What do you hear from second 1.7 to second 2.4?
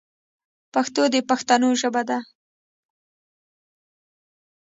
ژبه دو.